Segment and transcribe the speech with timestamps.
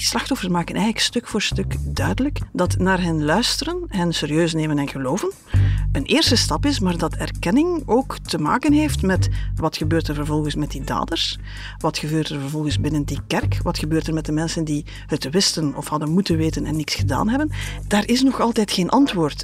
[0.00, 4.78] die slachtoffers maken eigenlijk stuk voor stuk duidelijk dat naar hen luisteren, hen serieus nemen
[4.78, 5.32] en geloven,
[5.92, 10.14] een eerste stap is, maar dat erkenning ook te maken heeft met wat gebeurt er
[10.14, 11.38] vervolgens met die daders,
[11.78, 15.30] wat gebeurt er vervolgens binnen die kerk, wat gebeurt er met de mensen die het
[15.30, 17.50] wisten of hadden moeten weten en niks gedaan hebben.
[17.86, 19.42] Daar is nog altijd geen antwoord.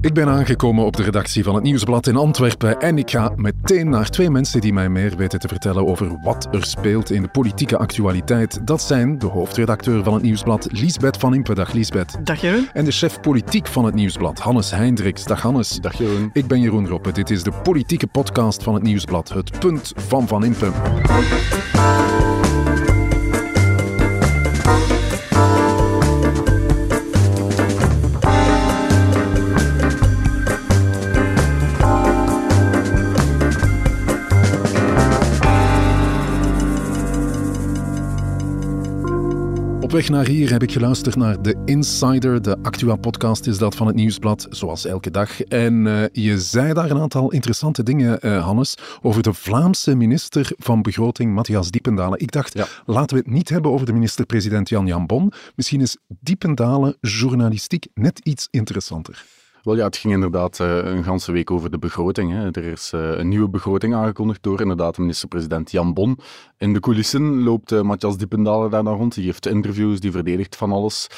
[0.00, 3.88] Ik ben aangekomen op de redactie van het Nieuwsblad in Antwerpen en ik ga meteen
[3.88, 7.28] naar twee mensen die mij meer weten te vertellen over wat er speelt in de
[7.28, 8.66] politieke actualiteit.
[8.66, 11.54] Dat zijn de hoofdredacteur van het Nieuwsblad, Liesbeth van Impe.
[11.54, 12.18] Dag Liesbeth.
[12.26, 12.68] Dag Jeroen.
[12.72, 15.24] En de chef politiek van het Nieuwsblad, Hannes Heindriks.
[15.24, 15.80] Dag Hannes.
[15.80, 16.30] Dag Jeroen.
[16.32, 17.12] Ik ben Jeroen Roppe.
[17.12, 20.70] Dit is de politieke podcast van het Nieuwsblad, het punt van Van Impe.
[39.88, 43.86] Op weg naar hier heb ik geluisterd naar The Insider, de Actua-podcast is dat van
[43.86, 45.42] het Nieuwsblad, zoals elke dag.
[45.42, 50.52] En uh, je zei daar een aantal interessante dingen, uh, Hannes, over de Vlaamse minister
[50.56, 52.20] van Begroting, Matthias Diependalen.
[52.20, 52.66] Ik dacht, ja.
[52.86, 55.32] laten we het niet hebben over de minister-president Jan Jan Bon.
[55.54, 59.24] Misschien is Diependalen journalistiek net iets interessanter.
[59.68, 62.32] Wel ja, het ging inderdaad uh, een ganse week over de begroting.
[62.32, 62.50] Hè.
[62.50, 66.18] Er is uh, een nieuwe begroting aangekondigd door inderdaad minister-president Jan Bon.
[66.58, 69.14] In de coulissen loopt uh, Matthias Dippendalen daar dan rond.
[69.14, 71.08] Die geeft interviews, die verdedigt van alles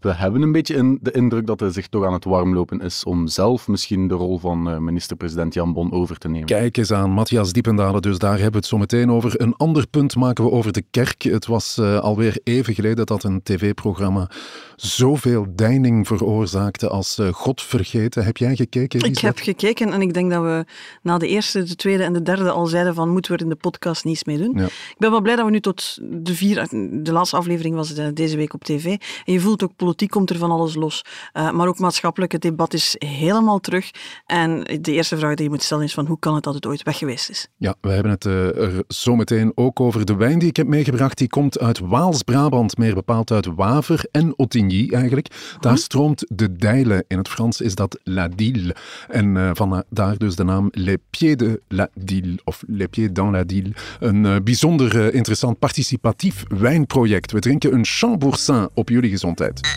[0.00, 3.04] we hebben een beetje in de indruk dat hij zich toch aan het warmlopen is
[3.04, 6.46] om zelf misschien de rol van minister-president Jan Bon over te nemen.
[6.46, 9.40] Kijk eens aan, Matthias Diependalen, dus daar hebben we het zo meteen over.
[9.40, 11.22] Een ander punt maken we over de kerk.
[11.22, 14.30] Het was uh, alweer even geleden dat een tv-programma
[14.76, 18.24] zoveel deining veroorzaakte als uh, God vergeten.
[18.24, 19.00] Heb jij gekeken?
[19.00, 20.64] Ik heb gekeken en ik denk dat we
[21.02, 23.50] na de eerste, de tweede en de derde al zeiden van moeten we er in
[23.50, 24.52] de podcast niets mee doen.
[24.58, 24.64] Ja.
[24.64, 26.66] Ik ben wel blij dat we nu tot de vier,
[27.02, 28.84] de laatste aflevering was deze week op tv.
[29.24, 31.04] En je voelt ook politiek komt er van alles los.
[31.34, 33.90] Uh, maar ook maatschappelijk, het debat is helemaal terug.
[34.26, 36.66] En de eerste vraag die je moet stellen is van hoe kan het dat het
[36.66, 37.48] ooit weg geweest is?
[37.56, 40.04] Ja, we hebben het uh, er zo meteen ook over.
[40.04, 44.38] De wijn die ik heb meegebracht, die komt uit Waals-Brabant, meer bepaald uit Waver en
[44.38, 45.56] Ottigny eigenlijk.
[45.60, 47.04] Daar stroomt de Deile.
[47.08, 48.76] In het Frans is dat La Dille.
[49.08, 53.12] En uh, van daar dus de naam Les Pieds de la Dille, of Les Pieds
[53.12, 53.72] dans la Dille.
[54.00, 57.32] Een bijzonder interessant participatief wijnproject.
[57.32, 59.65] We drinken een Chamboursin op jullie gezondheid.
[59.66, 59.72] ピ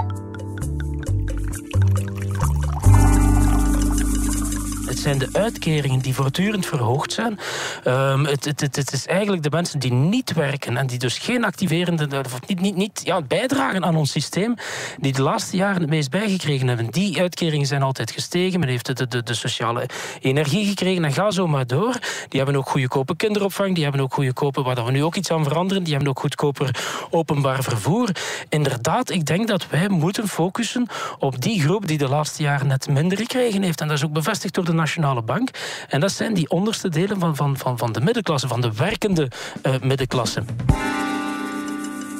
[0.00, 0.23] ッ!
[5.04, 7.38] Zijn de uitkeringen die voortdurend verhoogd zijn.
[7.86, 11.44] Um, het, het, het, is eigenlijk de mensen die niet werken en die dus geen
[11.44, 14.54] activerende, of niet, niet, niet ja, bijdragen aan ons systeem,
[15.00, 16.90] die de laatste jaren het meest bijgekregen hebben.
[16.90, 18.60] Die uitkeringen zijn altijd gestegen.
[18.60, 19.88] Men heeft de, de, de sociale
[20.20, 21.92] energie gekregen en ga zo maar door.
[22.28, 25.44] Die hebben ook goedkope kinderopvang, die hebben ook goedkope, waar we nu ook iets aan
[25.44, 26.70] veranderen, die hebben ook goedkoper
[27.10, 28.08] openbaar vervoer.
[28.48, 30.86] Inderdaad, ik denk dat wij moeten focussen
[31.18, 33.80] op die groep die de laatste jaren net minder gekregen heeft.
[33.80, 34.92] En dat is ook bevestigd door de Nationale
[35.24, 35.50] Bank.
[35.88, 39.30] En dat zijn die onderste delen van, van, van, van de middenklasse, van de werkende
[39.66, 40.42] uh, middenklasse.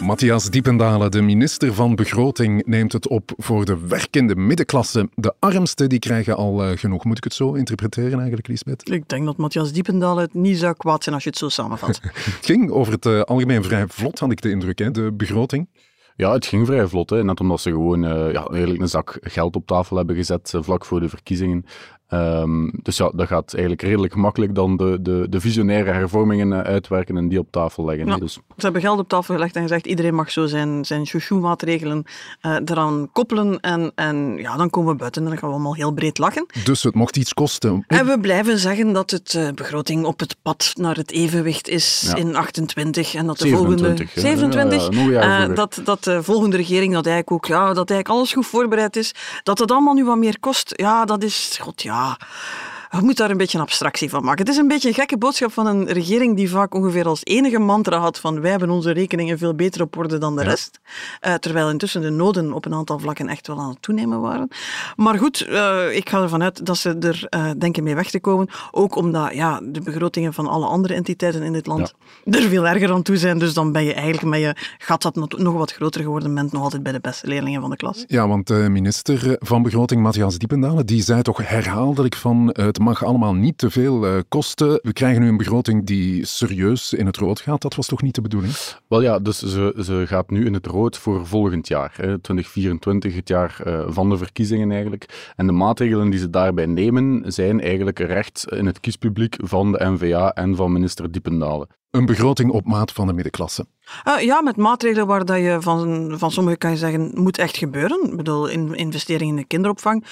[0.00, 5.08] Matthias Diependalen, de minister van Begroting, neemt het op voor de werkende middenklasse.
[5.14, 7.04] De armsten die krijgen al uh, genoeg.
[7.04, 8.90] Moet ik het zo interpreteren eigenlijk, Lisbeth?
[8.90, 12.00] Ik denk dat Matthias Diependalen het niet zou kwaad zijn als je het zo samenvat.
[12.36, 15.68] het ging over het uh, algemeen vrij vlot, had ik de indruk, hè, de begroting.
[16.16, 17.10] Ja, het ging vrij vlot.
[17.10, 17.24] Hè.
[17.24, 20.62] Net omdat ze gewoon uh, ja, eigenlijk een zak geld op tafel hebben gezet uh,
[20.62, 21.64] vlak voor de verkiezingen.
[22.14, 26.60] Um, dus ja, dat gaat eigenlijk redelijk gemakkelijk dan de, de, de visionaire hervormingen uh,
[26.60, 28.20] uitwerken en die op tafel leggen.
[28.20, 28.32] Dus.
[28.32, 32.04] Ze hebben geld op tafel gelegd en gezegd iedereen mag zo zijn, zijn chouchou-maatregelen
[32.40, 33.60] eraan koppelen.
[33.60, 36.46] En, en ja, dan komen we buiten en dan gaan we allemaal heel breed lachen.
[36.64, 37.84] Dus het mocht iets kosten.
[37.86, 42.14] En we blijven zeggen dat het begroting op het pad naar het evenwicht is ja.
[42.14, 44.20] in 28 en dat de 27, volgende...
[44.20, 45.10] 27?
[45.10, 48.96] Ja, dat, dat de volgende regering dat eigenlijk ook, ja, dat eigenlijk alles goed voorbereid
[48.96, 49.14] is.
[49.42, 52.03] Dat het allemaal nu wat meer kost, ja, dat is, god ja.
[52.04, 52.73] あ。
[52.96, 54.44] Je moet daar een beetje een abstractie van maken.
[54.44, 57.58] Het is een beetje een gekke boodschap van een regering die vaak ongeveer als enige
[57.58, 60.48] mantra had van wij hebben onze rekeningen veel beter op orde dan de ja.
[60.48, 60.80] rest.
[61.26, 64.48] Uh, terwijl intussen de noden op een aantal vlakken echt wel aan het toenemen waren.
[64.96, 68.20] Maar goed, uh, ik ga ervan uit dat ze er uh, denken mee weg te
[68.20, 68.48] komen.
[68.70, 72.38] Ook omdat ja, de begrotingen van alle andere entiteiten in dit land ja.
[72.38, 73.38] er veel erger aan toe zijn.
[73.38, 76.62] Dus dan ben je eigenlijk met je gat dat nog wat groter geworden bent nog
[76.62, 78.04] altijd bij de beste leerlingen van de klas.
[78.06, 83.04] Ja, want de minister van Begroting, Matthias Diependalen, die zei toch herhaaldelijk van het mag
[83.04, 84.78] allemaal niet te veel uh, kosten.
[84.82, 87.62] We krijgen nu een begroting die serieus in het rood gaat.
[87.62, 88.54] Dat was toch niet de bedoeling?
[88.88, 91.92] Wel ja, dus ze, ze gaat nu in het rood voor volgend jaar.
[91.96, 95.32] Hè, 2024, het jaar uh, van de verkiezingen eigenlijk.
[95.36, 99.84] En de maatregelen die ze daarbij nemen zijn eigenlijk recht in het kiespubliek van de
[99.84, 101.68] NVA en van minister Diependalen.
[101.90, 103.66] Een begroting op maat van de middenklasse.
[104.08, 107.56] Uh, ja, met maatregelen waar dat je van, van sommigen kan je zeggen, moet echt
[107.56, 108.10] gebeuren.
[108.10, 110.04] Ik bedoel, in, investeringen in de kinderopvang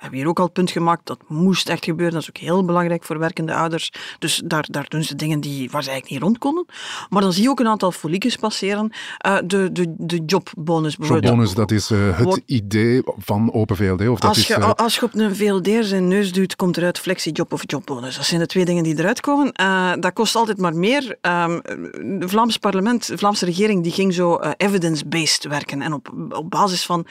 [0.00, 2.14] we hebben hier ook al het punt gemaakt, dat moest echt gebeuren.
[2.14, 3.92] Dat is ook heel belangrijk voor werkende ouders.
[4.18, 6.66] Dus daar, daar doen ze dingen die, waar ze eigenlijk niet rond konden.
[7.08, 8.92] Maar dan zie je ook een aantal foliekjes passeren.
[9.26, 11.28] Uh, de, de, de jobbonus bijvoorbeeld.
[11.28, 14.08] Jobbonus, dat is uh, het idee van Open VLD?
[14.08, 14.72] Of dat als, je, is, uh...
[14.72, 18.16] als je op een VLD zijn neus duwt, komt eruit flexiejob of jobbonus.
[18.16, 19.52] Dat zijn de twee dingen die eruit komen.
[20.00, 21.02] dat kost altijd maar meer.
[21.22, 21.60] Um,
[22.18, 25.82] de Vlaams parlement, de Vlaamse regering, die ging zo evidence-based werken.
[25.82, 27.06] En op, op basis van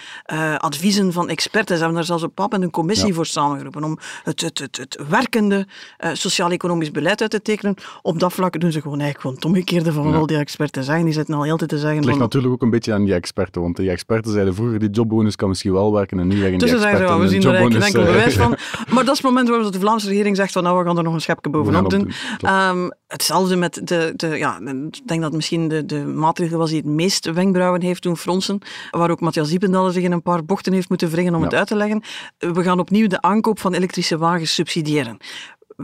[0.57, 1.75] adviezen van experten.
[1.75, 4.77] Ze hebben daar zelfs op pap en een commissie voor samengeroepen om het, het, het,
[4.77, 5.67] het werkende
[5.99, 7.75] uh, sociaal-economisch beleid uit te tekenen.
[8.01, 11.05] Op dat vlak doen ze gewoon eigenlijk gewoon het omgekeerde van al die experten zeggen.
[11.05, 11.97] Die zitten al heel tijd te zeggen...
[11.97, 14.89] Het ligt natuurlijk ook een beetje aan die experten, want die experten zeiden vroeger die
[14.89, 17.19] jobbonus kan misschien wel werken en nu zeggen dus die experten...
[17.19, 18.57] Dus we zien er eigenlijk geen enkel eh, bewijs van.
[18.93, 21.03] Maar dat is het moment waarop de Vlaamse regering zegt van nou, we gaan er
[21.03, 22.11] nog een schepje bovenop doen.
[22.45, 24.27] Um, hetzelfde met de, de...
[24.27, 24.59] Ja,
[24.91, 28.59] ik denk dat misschien de, de maatregel was die het meest wenkbrauwen heeft doen fronsen,
[28.91, 31.67] waar ook Matthias Diependalle zich in een paar bochten heeft moeten wringen om het uit
[31.67, 32.03] te leggen.
[32.37, 35.17] We gaan opnieuw de aankoop van elektrische wagens subsidiëren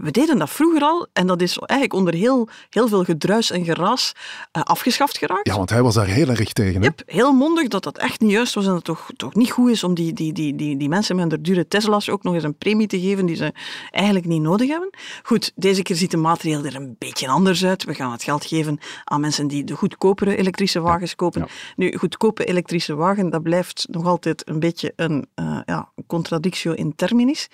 [0.02, 3.64] we deden dat vroeger al en dat is eigenlijk onder heel, heel veel gedruis en
[3.64, 4.12] geraas
[4.58, 5.48] uh, afgeschaft geraakt.
[5.48, 6.82] Ja, want hij was daar heel erg tegen.
[6.82, 6.88] Hè?
[6.88, 9.52] Yep, heel mondig dat dat echt niet juist was en dat het toch, toch niet
[9.52, 12.34] goed is om die, die, die, die, die mensen met hun dure Tesla's ook nog
[12.34, 13.54] eens een premie te geven die ze
[13.90, 14.90] eigenlijk niet nodig hebben.
[15.24, 17.84] Goed, deze keer ziet de maatregel er een beetje anders uit.
[17.84, 21.42] We gaan het geld geven aan mensen die de goedkopere elektrische wagens kopen.
[21.42, 21.48] Ja.
[21.76, 26.96] Nu, goedkope elektrische wagen, dat blijft nog altijd een beetje een uh, ja, contradictio in
[26.96, 27.48] terminis.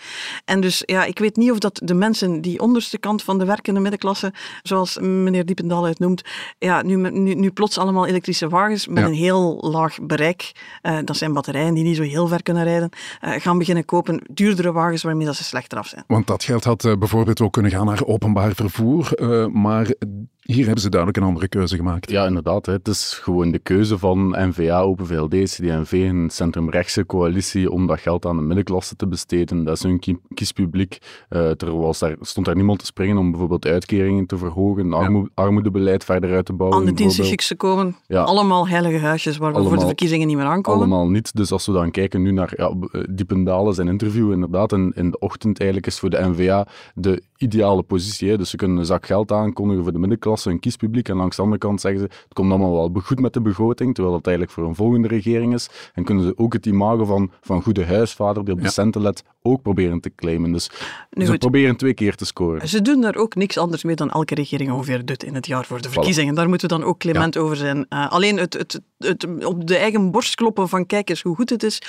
[0.46, 3.46] En dus ja, ik weet niet of dat de mensen die onderste kant van de
[3.46, 4.34] werkende middenklasse,
[4.64, 6.22] zoals meneer Diependal het noemt,
[6.58, 10.52] ja, nu, nu, nu plots allemaal elektrische wagens met een heel laag bereik,
[10.84, 12.90] uh, dat zijn batterijen die niet zo heel ver kunnen rijden,
[13.22, 16.04] uh, gaan beginnen kopen duurdere wagens waarmee dat ze slechter af zijn.
[16.08, 19.14] Want dat geld had uh, bijvoorbeeld ook kunnen gaan naar openbaar vervoer,
[19.52, 19.94] maar
[20.42, 22.10] hier hebben ze duidelijk een andere keuze gemaakt.
[22.10, 22.66] Ja, inderdaad.
[22.66, 22.74] Hè.
[22.74, 28.00] Het is gewoon de keuze van NVA, Open VLD, CD&V, een centrumrechtse coalitie om dat
[28.00, 29.64] geld aan de middenklasse te besteden.
[29.64, 30.98] Dat is hun kiespubliek.
[31.30, 35.28] Uh, er was daar, stond daar niemand te springen om bijvoorbeeld uitkeringen te verhogen, armo
[35.34, 36.80] armoedebeleid verder uit te bouwen.
[36.80, 37.96] Aan de dienstenchiks komen.
[38.08, 38.22] Ja.
[38.22, 40.80] Allemaal heilige huisjes waar we voor de verkiezingen niet meer aankomen.
[40.80, 41.36] Allemaal niet.
[41.36, 45.12] Dus als we dan kijken nu naar ja, eh, Diependalen zijn interview, inderdaad, in, in
[45.12, 48.30] de ochtend eigenlijk is voor de NVA de ideale positie.
[48.30, 48.38] Hè.
[48.38, 51.10] Dus ze kunnen een zak geld aankondigen voor de middenklasse, hun kiespubliek.
[51.10, 53.94] En langs de andere kant zeggen ze, het komt allemaal wel goed met de begroting,
[53.94, 55.92] terwijl dat eigenlijk voor een volgende regering is.
[55.94, 59.24] En kunnen ze ook het imago van, van goede huisvader, die op de centen let,
[59.42, 60.52] ook proberen te claimen.
[60.52, 60.70] Dus
[61.10, 62.70] nu ze proberen twee keer te scoren.
[62.70, 65.66] Ze doen daar ook niks anders mee dan elke regering ongeveer doet in het jaar
[65.66, 66.36] voor de verkiezingen.
[66.36, 67.86] Daar moeten we dan ook clement over zijn.
[67.90, 71.50] Uh, alleen het, het, het, op de eigen borst kloppen van kijk eens hoe goed
[71.50, 71.82] het is,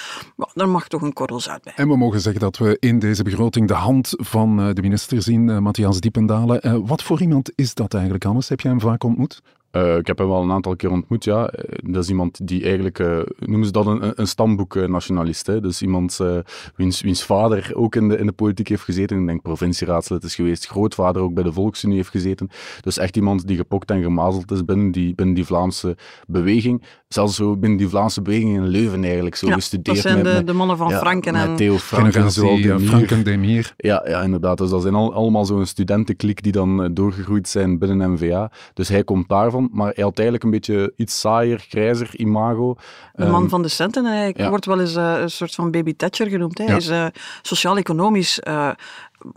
[0.55, 1.73] daar mag toch een korrel zout bij.
[1.77, 5.23] En we mogen zeggen dat we in deze begroting de hand van eh, de minister
[5.23, 6.67] zien, uh, Matthias Diependalen.
[6.67, 8.49] Uh, wat voor iemand is dat eigenlijk, Hannes?
[8.49, 9.43] Heb jij hem vaak ontmoet?
[9.77, 11.53] Uh, ik heb hem wel een aantal keer ontmoet, ja.
[11.85, 15.47] Dat is iemand die eigenlijk, uh, noemen ze dat een, een stamboeknationalist.
[15.47, 15.61] Hè?
[15.61, 16.39] Dus iemand uh,
[16.77, 19.21] wiens, wiens vader ook in de, in de politiek heeft gezeten.
[19.21, 20.67] Ik denk provincieraadslid is geweest.
[20.67, 22.49] Grootvader ook bij de Volksunie heeft gezeten.
[22.81, 25.97] Dus echt iemand die gepokt en gemazeld is binnen die, binnen die Vlaamse
[26.27, 26.83] beweging.
[27.09, 29.35] Zelfs zo binnen die Vlaamse beweging in Leuven eigenlijk.
[29.35, 31.57] Zo ja, gestudeerd dat zijn met, de, de mannen van ja, Franken en...
[31.57, 32.57] Theo Frank en zo.
[32.79, 33.75] Franken Demir.
[33.77, 34.59] Ja, ja, inderdaad.
[34.59, 38.51] Dus dat zijn al, allemaal zo'n studentenklik die dan doorgegroeid zijn binnen NVA.
[38.75, 39.62] Dus hij komt daarvan.
[39.73, 42.77] Maar hij had eigenlijk een beetje iets saaier, grijzer imago.
[43.13, 44.05] De man um, van de centen.
[44.05, 44.49] Hij ja.
[44.49, 46.59] wordt wel eens uh, een soort van baby Thatcher genoemd.
[46.59, 46.65] Ja.
[46.65, 47.07] Hij is uh,
[47.43, 48.41] sociaal-economisch...
[48.49, 48.71] Uh,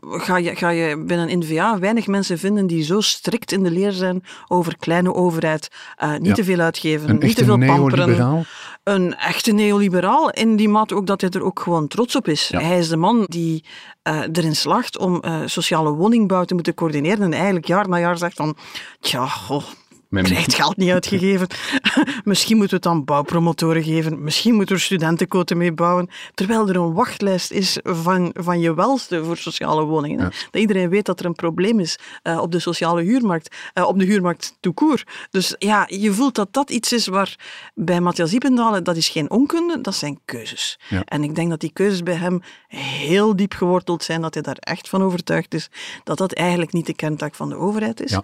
[0.01, 3.91] ga je, ga je binnen NVA weinig mensen vinden die zo strikt in de leer
[3.91, 5.71] zijn over kleine overheid,
[6.03, 6.33] uh, niet ja.
[6.33, 8.45] te veel uitgeven, een niet te veel pamperen.
[8.83, 12.47] Een echte neoliberaal, in die mate ook dat hij er ook gewoon trots op is.
[12.47, 12.59] Ja.
[12.59, 13.63] Hij is de man die
[14.03, 18.17] uh, erin slaagt om uh, sociale woningbouw te moeten coördineren en eigenlijk jaar na jaar
[18.17, 18.55] zegt van,
[19.00, 19.63] tja, goh,
[20.09, 21.47] men krijgt geld niet uitgegeven.
[22.24, 24.24] misschien moeten we het aan bouwpromotoren geven.
[24.24, 26.09] Misschien moeten we studentenkoten mee bouwen.
[26.33, 30.19] Terwijl er een wachtlijst is van, van je welste voor sociale woningen.
[30.19, 30.31] Ja.
[30.51, 33.55] Dat iedereen weet dat er een probleem is uh, op de sociale huurmarkt.
[33.74, 35.03] Uh, op de huurmarkt toekoer.
[35.29, 37.35] Dus ja, je voelt dat dat iets is waar
[37.74, 40.79] bij Matthias Iependalen, dat is geen onkunde, dat zijn keuzes.
[40.89, 41.01] Ja.
[41.05, 44.57] En ik denk dat die keuzes bij hem heel diep geworteld zijn, dat hij daar
[44.59, 45.69] echt van overtuigd is
[46.03, 48.12] dat dat eigenlijk niet de kerntaak van de overheid is.
[48.12, 48.24] Ja.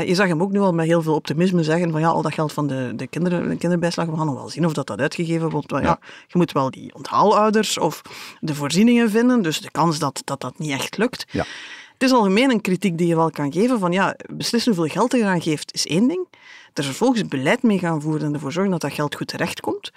[0.00, 2.08] Uh, je zag hem ook nu al met heel heel veel optimisme zeggen van ja,
[2.08, 4.72] al dat geld van de, de, kinderen, de kinderbijslag, we gaan nog wel zien of
[4.72, 5.70] dat, dat uitgegeven wordt.
[5.70, 8.02] Ja, je moet wel die onthaalouders of
[8.40, 11.24] de voorzieningen vinden, dus de kans dat dat, dat niet echt lukt.
[11.30, 11.44] Ja.
[11.92, 15.12] Het is algemeen een kritiek die je wel kan geven van ja, beslissen hoeveel geld
[15.12, 16.28] je eraan geeft is één ding.
[16.72, 19.92] Er vervolgens beleid mee gaan voeren en ervoor zorgen dat dat geld goed terechtkomt,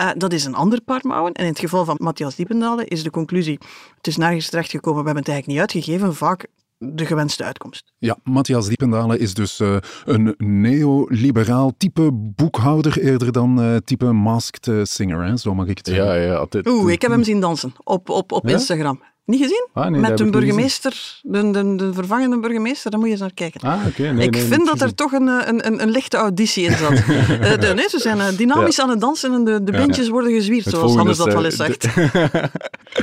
[0.00, 1.32] uh, dat is een ander paar mouwen.
[1.32, 3.58] En in het geval van Matthias Diependalen is de conclusie,
[3.96, 6.46] het is nergens terechtgekomen, we hebben het eigenlijk niet uitgegeven, vaak
[6.82, 7.92] de gewenste uitkomst.
[7.98, 14.88] Ja, Matthias Diependalen is dus uh, een neoliberaal type boekhouder eerder dan uh, type masked
[14.88, 15.36] singer, hè?
[15.36, 16.04] zo mag ik het zeggen.
[16.04, 18.52] Ja, ja, Oeh, ik heb hem zien dansen op, op, op Ja?
[18.52, 19.02] Instagram.
[19.30, 19.68] Niet gezien?
[19.72, 23.34] Ah, nee, Met een burgemeester, de, de, de vervangende burgemeester, daar moet je eens naar
[23.34, 23.60] kijken.
[23.60, 26.64] Ah, nee, ik nee, vind dat er toch een, eh, een, een, een lichte auditie
[26.64, 26.88] in zat.
[27.40, 30.32] Eh, de, nee, ze zijn eh, dynamisch aan het dansen en de, de beentjes worden
[30.32, 31.86] gezwierd, Het zoals Hannes dat wel eens zegt.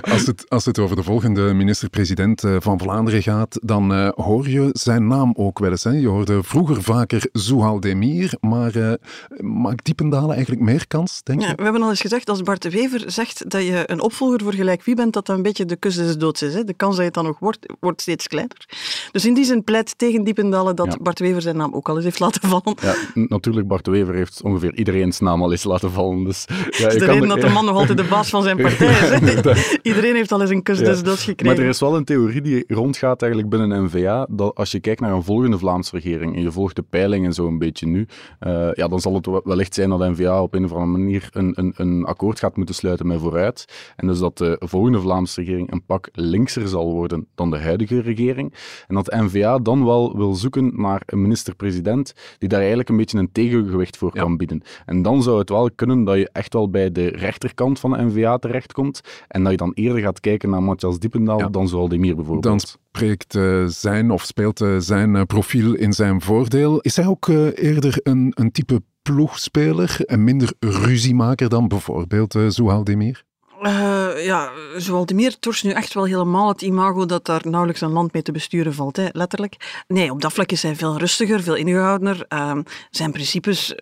[0.01, 4.49] Als het, als het over de volgende minister-president eh, van Vlaanderen gaat, dan eh, hoor
[4.49, 5.83] je zijn naam ook wel eens.
[5.83, 5.91] Hè?
[5.91, 8.93] Je hoorde vroeger vaker Zouhal Demir, maar eh,
[9.37, 11.47] maakt Diependalen eigenlijk meer kans, denk je?
[11.47, 14.41] Ja, we hebben al eens gezegd, als Bart de Wever zegt dat je een opvolger
[14.43, 16.53] voor gelijk wie bent, dat dat een beetje de kus is.
[16.53, 16.63] Hè?
[16.63, 18.65] De kans dat je het dan nog wordt, wordt steeds kleiner.
[19.11, 20.97] Dus in die zin pleit tegen Diependalen dat Ja.
[21.01, 22.75] Bart Wever zijn naam ook al eens heeft laten vallen.
[22.81, 26.23] Ja, natuurlijk, Bart Wever heeft ongeveer iedereen's naam al eens laten vallen.
[26.23, 28.43] Dus, ja, Dat is de reden er- dat de man nog altijd de baas van
[28.43, 28.99] zijn partij is.
[29.09, 29.77] Hè?
[29.89, 31.55] Iedereen heeft al eens een kus des doods gekregen.
[31.55, 35.01] Maar er is wel een theorie die rondgaat eigenlijk binnen N-VA, dat als je kijkt
[35.01, 38.07] naar een volgende Vlaamse regering en je volgt de peilingen zo een beetje nu,
[38.39, 41.29] eh, ja, dan zal het wel- wellicht zijn dat N-VA op een of andere manier
[41.31, 43.65] een, een, een akkoord gaat moeten sluiten met Vooruit.
[43.95, 48.01] En dus dat de volgende Vlaamse regering een pak linkser zal worden dan de huidige
[48.01, 48.53] regering.
[48.87, 53.17] En dat N-VA dan wel wil zoeken naar een minister-president die daar eigenlijk een beetje
[53.17, 54.21] een tegengewicht voor Ja.
[54.21, 54.61] kan bieden.
[54.85, 58.03] En dan zou het wel kunnen dat je echt wel bij de rechterkant van de
[58.03, 61.49] N-VA terechtkomt en dat je dan eerder gaat kijken naar Matthias Diependaal Ja.
[61.49, 62.43] dan zoal Demir bijvoorbeeld.
[62.43, 66.79] Dan spreekt eh, zijn of speelt eh, zijn eh, profiel in zijn voordeel.
[66.79, 73.25] Is hij ook eerder een, een type ploegspeler en minder ruziemaker dan bijvoorbeeld uh, Demir?
[73.61, 78.13] Uh, ja, Zwaldemir torst nu echt wel helemaal het imago dat daar nauwelijks een land
[78.13, 79.83] mee te besturen valt, hè, letterlijk.
[79.87, 82.25] Nee, op dat vlak is hij veel rustiger, veel ingehoudener.
[82.33, 82.57] Uh,
[82.89, 83.77] zijn principes, uh,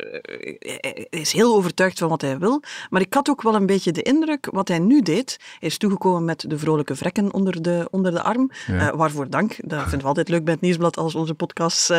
[0.59, 2.61] hij is heel overtuigd van wat hij wil.
[2.89, 5.77] Maar ik had ook wel een beetje de indruk, wat hij nu deed, hij is
[5.77, 8.51] toegekomen met de vrolijke vrekken onder de, onder de arm.
[8.67, 8.73] Ja.
[8.73, 9.55] Uh, waarvoor dank.
[9.57, 11.89] Dat vinden we altijd leuk bij het Nieuwsblad als onze podcasts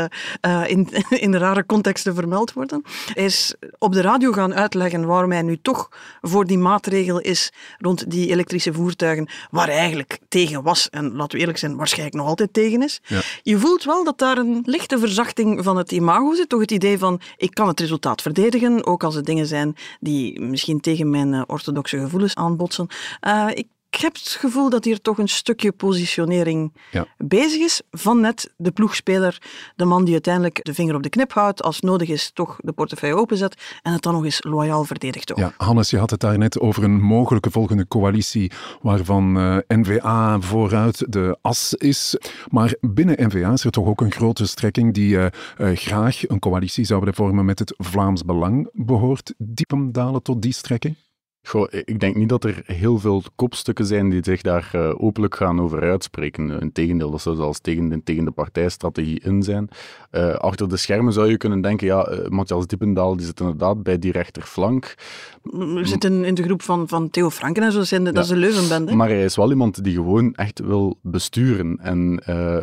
[0.67, 0.89] in,
[1.27, 2.83] in rare contexten vermeld worden.
[3.15, 5.89] Hij is op de radio gaan uitleggen waarom hij nu toch
[6.21, 11.39] voor die maatregel is rond die elektrische voertuigen, waar eigenlijk tegen was en laten we
[11.39, 13.01] eerlijk zijn, waarschijnlijk nog altijd tegen is.
[13.07, 13.21] Ja.
[13.43, 16.99] Je voelt wel dat daar een lichte verzachting van het imago zit, toch het idee
[16.99, 21.33] van ik kan het resultaat verdedigen, ook als het dingen zijn die misschien tegen mijn
[21.33, 22.87] uh, orthodoxe gevoelens aanbotsen.
[23.27, 23.67] Uh, ik
[23.97, 27.07] ik heb het gevoel dat hier toch een stukje positionering ja.
[27.17, 29.43] bezig is van net de ploegspeler,
[29.77, 32.73] de man die uiteindelijk de vinger op de knip houdt, als nodig is toch de
[32.73, 35.33] portefeuille openzet en het dan nog eens loyaal verdedigt.
[35.33, 35.39] Ook.
[35.39, 40.41] Ja, Hannes, je had het daar net over een mogelijke volgende coalitie waarvan uh, N-VA
[40.41, 42.17] vooruit de as is.
[42.51, 45.27] Maar binnen N-VA is er toch ook een grote strekking die uh,
[45.59, 48.69] uh, graag een coalitie zou willen vormen met het Vlaams Belang.
[48.73, 50.97] Behoort Diependalen tot die strekking?
[51.47, 55.37] Goh, ik denk niet dat er heel veel kopstukken zijn die zich daar uh, openlijk
[55.37, 56.61] gaan over uitspreken.
[56.61, 59.69] Integendeel, dat zou zelfs tegen de, tegen de partijstrategie in zijn.
[60.13, 63.83] Uh, achter de schermen zou je kunnen denken, ja, uh, Matthias Diependaal die zit inderdaad
[63.83, 64.95] bij die rechterflank.
[65.43, 68.15] We zitten in de groep van, van Theo Franken en zo, zijn de, ja.
[68.15, 68.95] dat is de Leuvenbende.
[68.95, 71.79] Maar hij is wel iemand die gewoon echt wil besturen.
[71.81, 72.23] En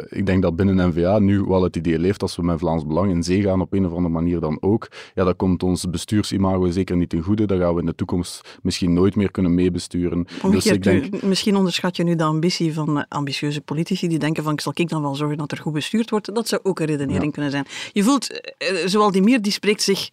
[0.09, 3.11] ik denk dat binnen N-VA nu wel het idee leeft, als we met Vlaams Belang
[3.11, 6.69] in zee gaan op een of andere manier dan ook, ja, dat komt ons bestuursimago
[6.69, 7.45] zeker niet ten goede.
[7.45, 10.27] Dat gaan we in de toekomst misschien nooit meer kunnen meebesturen.
[10.51, 11.21] Dus ik denk...
[11.21, 15.01] Misschien onderschat je nu de ambitie van ambitieuze politici die denken van, zal ik dan
[15.01, 16.35] wel zorgen dat er goed bestuurd wordt?
[16.35, 17.31] Dat zou ook een redenering ja.
[17.31, 17.65] kunnen zijn.
[17.91, 18.41] Je voelt,
[18.85, 20.09] zowel die Mier, die spreekt zich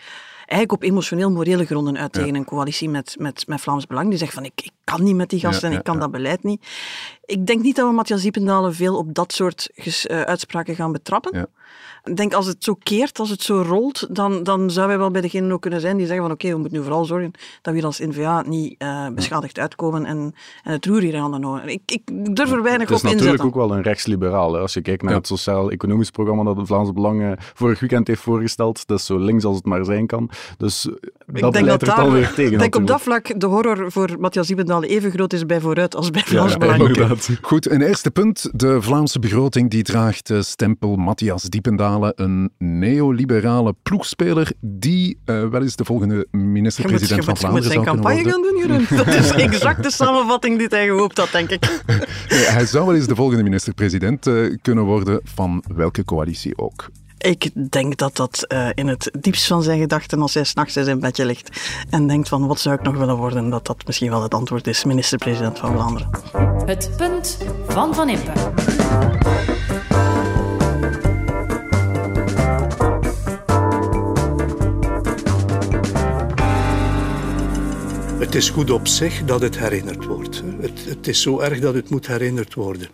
[0.51, 2.39] eigenlijk op emotioneel-morele gronden uit tegen ja.
[2.39, 4.09] een coalitie met, met, met Vlaams Belang.
[4.09, 6.43] Die zegt van, ik, ik kan niet met die gasten ja, ik kan dat beleid
[6.43, 6.67] niet.
[7.31, 10.93] Ik denk niet dat we Matthias Diependalen veel op dat soort ges, uh, uitspraken gaan
[10.93, 11.49] betrappen.
[12.05, 15.11] Ik denk als het zo keert, als het zo rolt, dan, dan zou wij wel
[15.11, 17.31] bij degenen ook kunnen zijn die zeggen van oké, okay, we moeten nu vooral zorgen
[17.63, 21.31] dat we hier als NVA niet uh, beschadigd uitkomen en, en het roer hier aan
[21.31, 21.69] de houden.
[21.69, 23.11] Ik, ik durf er weinig op inzetten.
[23.11, 24.53] Het is natuurlijk ook wel een rechtsliberaal.
[24.53, 24.61] Hè?
[24.61, 25.19] Als je kijkt naar ja.
[25.19, 29.19] het sociaal-economisch programma dat het Vlaamse Belang uh, vorig weekend heeft voorgesteld, dat is zo
[29.19, 30.31] links als het maar zijn kan.
[30.57, 30.89] Dus
[31.33, 32.53] ik dat denk dat er daar, dan weer tegen.
[32.53, 35.97] Ik denk op dat vlak de horror voor Matthias Diebendalen even groot is bij Vooruit
[35.97, 37.19] als bij Vlaams ja, Belang.
[37.29, 37.51] Inderdaad.
[37.51, 38.49] Goed, een eerste punt.
[38.53, 45.63] De Vlaamse begroting die draagt de stempel Matthias Diependalen, een neoliberale ploegspeler die uh, wel
[45.63, 48.19] eens de volgende minister-president van Vlaanderen zou kunnen worden.
[48.19, 49.07] Je moet zijn campagne gaan doen, Jeroen.
[49.07, 51.83] Dat is exact de samenvatting die hij gehoopt had, denk ik.
[52.29, 56.91] Nee, hij zou wel eens de volgende minister-president uh, kunnen worden van welke coalitie ook.
[57.21, 60.85] Ik denk dat dat uh, in het diepst van zijn gedachten als hij s'nachts in
[60.85, 61.61] zijn bedje ligt
[61.91, 64.67] en denkt van wat zou ik nog willen worden, dat dat misschien wel het antwoord
[64.67, 66.11] is, minister-president van Vlaanderen.
[66.67, 68.33] Het punt van Van Impe.
[78.19, 80.43] Het is goed op zich dat het herinnerd wordt.
[80.61, 82.89] Het, het, is zo erg dat het moet herinnerd worden.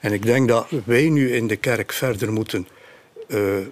[0.00, 2.66] En ik denk dat wij nu in de kerk verder moeten
[3.28, 3.66] uh,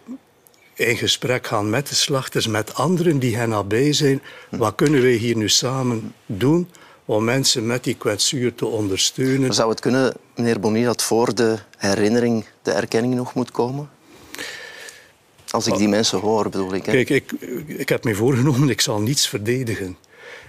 [0.75, 4.23] in gesprek gaan met de slachters, met anderen die hen nabij zijn.
[4.51, 6.69] Wat kunnen wij hier nu samen doen
[7.05, 9.55] om mensen met die kwetsuur te ondersteunen?
[9.55, 13.91] zou het kunnen, meneer Bonnier, dat voor de herinnering de erkenning nog moet komen?
[15.51, 16.87] Als ik die mensen hoor, bedoel ik.
[16.87, 16.93] Hè?
[16.93, 17.33] Kijk, ik,
[17.67, 19.97] ik heb me voorgenomen, ik zal niets verdedigen.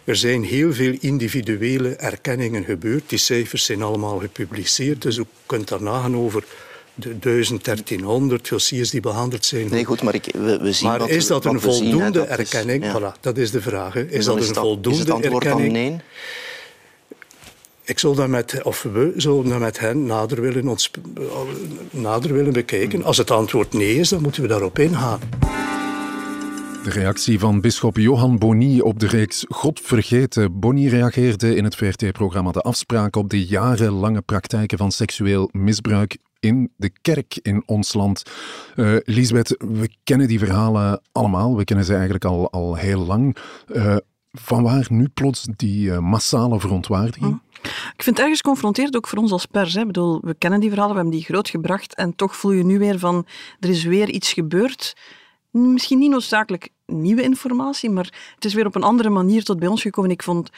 [0.04, 3.10] Er zijn heel veel individuele erkenningen gebeurd.
[3.10, 6.44] Die cijfers zijn allemaal gepubliceerd, dus u kunt daar nagaan over
[6.96, 9.68] de 1300 dossiers die behandeld zijn.
[9.70, 12.86] Nee, goed, maar ik, we, we zien Maar is dat een voldoende erkenning?
[12.86, 13.96] Voilà, dat is de vraag.
[13.96, 15.74] Is dat een voldoende is het antwoord erkenning?
[15.74, 16.00] Dan nee?
[17.86, 20.92] Ik zal dat met, of we zullen dat met hen nader willen, ons,
[21.90, 23.04] nader willen bekijken.
[23.04, 25.20] Als het antwoord nee is, dan moeten we daarop ingaan.
[26.84, 30.60] De reactie van bisschop Johan Boni op de reeks God vergeten.
[30.60, 36.72] Boni reageerde in het VRT-programma De Afspraak op de jarenlange praktijken van seksueel misbruik in
[36.76, 38.24] de kerk in ons land.
[38.76, 41.58] Uh, Lisbeth, we kennen die verhalen allemaal.
[41.58, 43.38] We kennen ze eigenlijk al, al heel lang.
[43.68, 43.96] Uh,
[44.32, 47.42] vanwaar nu plots die uh, massale verontwaardiging?
[47.52, 47.68] Hm.
[47.96, 49.74] Ik vind het ergens confronteerd, ook voor ons als pers.
[49.74, 49.80] Hè.
[49.80, 52.64] Ik bedoel, we kennen die verhalen, we hebben die groot gebracht en toch voel je
[52.64, 53.26] nu weer van,
[53.60, 54.94] er is weer iets gebeurd
[55.54, 59.68] misschien niet noodzakelijk nieuwe informatie, maar het is weer op een andere manier tot bij
[59.68, 60.12] ons gekomen.
[60.12, 60.50] Ik vond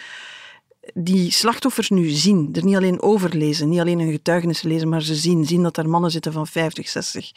[0.93, 5.01] die slachtoffers nu zien, er niet alleen over lezen, niet alleen hun getuigenissen lezen, maar
[5.01, 7.31] ze zien, zien dat er mannen zitten van 50, 60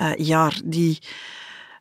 [0.00, 0.98] uh, jaar, die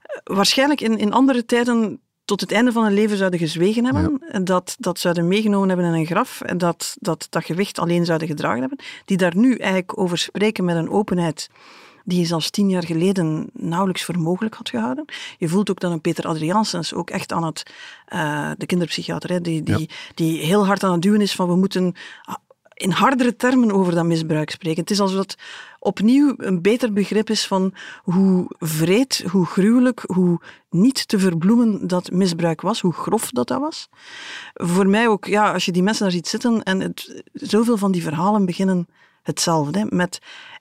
[0.02, 4.20] eh, waarschijnlijk in, in andere tijden tot het einde van hun leven zouden gezwegen hebben,
[4.30, 8.06] en dat, dat zouden meegenomen hebben in een graf, en dat, dat dat gewicht alleen
[8.06, 11.50] zouden gedragen hebben, die daar nu eigenlijk over spreken met een openheid
[12.08, 15.06] die je zelfs tien jaar geleden nauwelijks voor mogelijk had gehouden.
[15.38, 17.64] Je voelt ook dat een Peter Adriaansens ook echt aan het,
[18.14, 21.56] uh, de kinderpsychiater, hè, die, die, die heel hard aan het duwen is van we
[21.56, 21.96] moeten
[22.74, 24.82] in hardere termen over dat misbruik spreken.
[24.82, 25.38] Het is alsof het
[25.80, 27.74] opnieuw een beter begrip is van
[28.04, 33.60] hoe vreed, hoe gruwelijk, hoe niet te verbloemen dat misbruik was, hoe grof dat dat
[33.60, 33.90] was.
[34.54, 37.92] Voor mij ook, ja, als je die mensen daar ziet zitten en het, zoveel van
[37.92, 38.88] die verhalen beginnen
[39.28, 39.88] hetzelfde.
[39.90, 40.20] Met,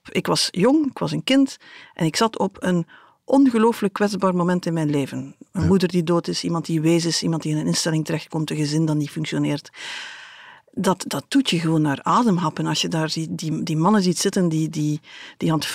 [0.09, 1.57] ik was jong, ik was een kind
[1.93, 2.87] en ik zat op een
[3.23, 5.35] ongelooflijk kwetsbaar moment in mijn leven.
[5.51, 8.49] Een moeder die dood is, iemand die wees is, iemand die in een instelling terechtkomt,
[8.49, 9.69] een gezin dat niet functioneert
[10.77, 12.65] dat, dat doet je gewoon naar ademhappen.
[12.65, 14.99] Als je daar die, die, die mannen ziet zitten die, die,
[15.37, 15.67] die aan het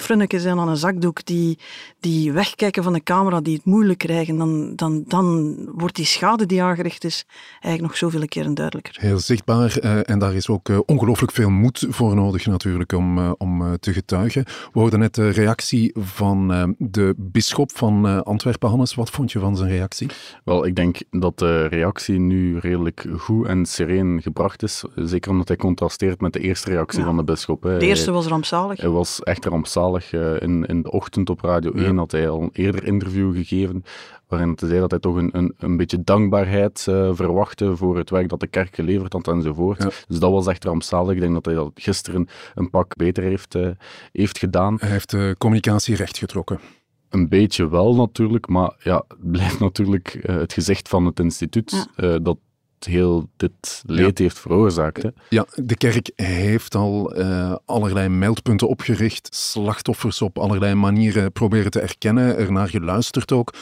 [0.00, 1.58] frunniken zijn aan een zakdoek, die,
[2.00, 6.46] die wegkijken van de camera, die het moeilijk krijgen, dan, dan, dan wordt die schade
[6.46, 8.96] die aangericht is eigenlijk nog zoveel keren duidelijker.
[9.00, 13.18] Heel zichtbaar uh, en daar is ook uh, ongelooflijk veel moed voor nodig natuurlijk om,
[13.18, 14.44] uh, om te getuigen.
[14.44, 18.68] We hoorden net de reactie van de bisschop van Antwerpen.
[18.68, 20.08] Hannes, wat vond je van zijn reactie?
[20.44, 24.84] Wel, ik denk dat de reactie nu redelijk goed en sereen gebracht is.
[24.94, 27.62] Zeker omdat hij contrasteert met de eerste reactie van de bisschop.
[27.62, 28.80] De eerste was rampzalig.
[28.80, 30.12] Hij was echt rampzalig.
[30.12, 33.84] Eh, in, in de ochtend op Radio 1 had hij al een eerder interview gegeven
[34.32, 38.10] waarin hij zei dat hij toch een, een, een beetje dankbaarheid uh, verwachtte voor het
[38.10, 40.04] werk dat de kerk geleverd had enzovoort.
[40.08, 41.14] Dus dat was echt rampzalig.
[41.14, 43.68] Ik denk dat hij dat gisteren een pak beter heeft, uh,
[44.12, 44.76] heeft gedaan.
[44.80, 46.60] Hij heeft de communicatie rechtgetrokken.
[47.08, 51.88] Een beetje wel natuurlijk, maar ja, het blijft natuurlijk uh, het gezicht van het instituut
[51.96, 52.18] ja.
[52.18, 52.38] dat
[52.84, 55.02] heel dit leed heeft veroorzaakt.
[55.02, 55.08] Hè?
[55.28, 61.80] Ja, de kerk heeft al uh, allerlei meldpunten opgericht, slachtoffers op allerlei manieren proberen te
[61.80, 63.54] erkennen, ernaar geluisterd ook.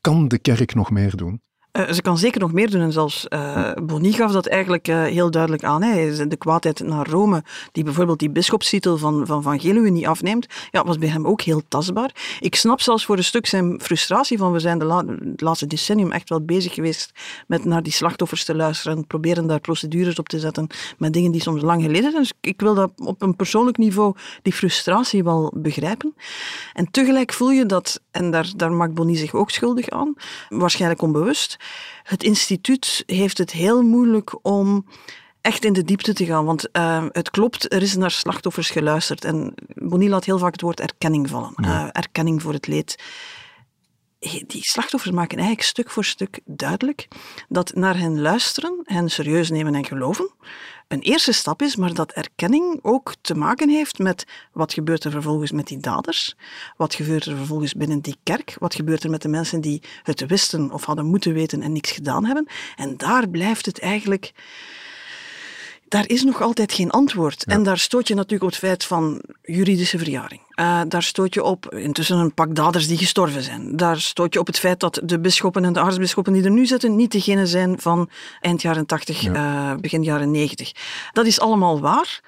[0.00, 1.40] Kan de kerk nog meer doen?
[1.78, 2.80] Uh, ze kan zeker nog meer doen.
[2.80, 5.82] En zelfs uh, Boni gaf dat eigenlijk uh, heel duidelijk aan.
[5.82, 6.26] Hè.
[6.26, 10.84] De kwaadheid naar Rome, die bijvoorbeeld die bischopstitel van Van, van Geluwe niet afneemt, ja,
[10.84, 12.38] was bij hem ook heel tastbaar.
[12.40, 16.28] Ik snap zelfs voor een stuk zijn frustratie van we zijn de, laatste decennium echt
[16.28, 17.12] wel bezig geweest
[17.46, 20.66] met naar die slachtoffers te luisteren en proberen daar procedures op te zetten
[20.98, 22.22] met dingen die soms lang geleden zijn.
[22.22, 26.14] Dus ik wil dat op een persoonlijk niveau, die frustratie wel begrijpen.
[26.72, 30.14] En tegelijk voel je dat, en daar, daar maakt Boni zich ook schuldig aan,
[30.48, 31.56] waarschijnlijk onbewust,
[32.02, 34.86] het instituut heeft het heel moeilijk om
[35.40, 36.44] echt in de diepte te gaan.
[36.44, 39.24] Want uh, het klopt, er is naar slachtoffers geluisterd.
[39.24, 41.52] En Bonnie laat heel vaak het woord erkenning vallen.
[41.56, 43.02] Uh, erkenning voor het leed.
[44.46, 47.08] die slachtoffers maken eigenlijk stuk voor stuk duidelijk
[47.48, 50.30] dat naar hen luisteren, hen serieus nemen en geloven,
[50.88, 55.10] een eerste stap is, maar dat erkenning ook te maken heeft met wat gebeurt er
[55.10, 56.36] vervolgens met die daders,
[56.76, 60.26] wat gebeurt er vervolgens binnen die kerk, wat gebeurt er met de mensen die het
[60.26, 62.46] wisten of hadden moeten weten en niks gedaan hebben.
[62.76, 64.32] En daar blijft het eigenlijk
[65.88, 67.44] daar is nog altijd geen antwoord.
[67.44, 70.40] En daar stoot je natuurlijk op het feit van juridische verjaring.
[70.60, 73.76] Uh, daar stoot je op intussen een pak daders die gestorven zijn.
[73.76, 76.66] Daar stoot je op het feit dat de bisschoppen en de aartsbisschoppen die er nu
[76.66, 78.08] zitten niet degene zijn van
[78.40, 80.72] eind jaren 80, uh, begin jaren 90.
[81.12, 82.20] Dat is allemaal waar.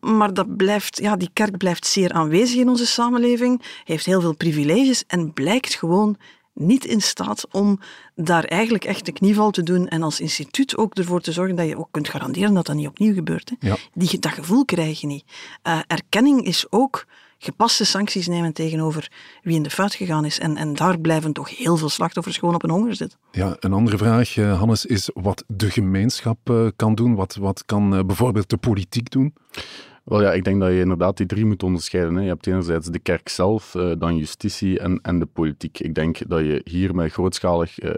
[0.00, 4.34] Maar dat blijft, ja, die kerk blijft zeer aanwezig in onze samenleving, heeft heel veel
[4.34, 6.16] privileges en blijkt gewoon
[6.54, 7.80] niet in staat om
[8.14, 11.68] daar eigenlijk echt de knieval te doen en als instituut ook ervoor te zorgen dat
[11.68, 13.52] je ook kunt garanderen dat dat niet opnieuw gebeurt.
[13.58, 13.74] Hè.
[13.94, 15.24] Die, dat gevoel krijg je niet.
[15.66, 17.06] Uh, erkenning is ook
[17.38, 19.10] gepaste sancties nemen tegenover
[19.42, 20.38] wie in de fout gegaan is.
[20.38, 23.18] En, en daar blijven toch heel veel slachtoffers gewoon op een honger zitten.
[23.30, 27.14] Ja, een andere vraag, eh, Hannes, is wat de gemeenschap uh, kan doen.
[27.14, 29.34] Wat, wat kan bijvoorbeeld de politiek doen?
[30.04, 32.14] Wel ja, ik denk dat je inderdaad die drie moet onderscheiden.
[32.14, 32.22] Hè.
[32.22, 35.78] Je hebt enerzijds de kerk zelf, uh, dan justitie en, en de politiek.
[35.78, 37.92] Ik denk dat je hier met grootschalig uh,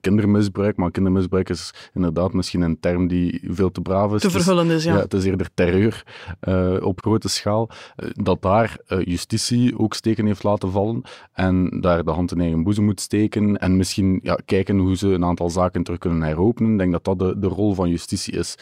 [0.00, 4.20] kindermisbruik, maar kindermisbruik is inderdaad misschien een term die veel te braaf is.
[4.20, 4.94] Te verhullend is, ja.
[4.94, 5.00] ja.
[5.00, 6.04] Het is eerder terreur
[6.48, 7.70] uh, op grote schaal.
[8.12, 12.84] dat daar justitie ook steken heeft laten vallen en daar de hand in eigen boezem
[12.84, 16.72] moet steken en misschien ja, kijken hoe ze een aantal zaken terug kunnen heropenen.
[16.72, 18.54] Ik denk dat dat de, de rol van justitie is.